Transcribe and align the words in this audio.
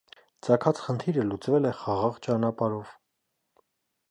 Ծագած 0.45 0.79
խնդիրը 0.85 1.25
լուծվել 1.33 1.69
է 1.73 1.75
խաղաղ 1.83 2.19
ճանապարհով։ 2.29 2.97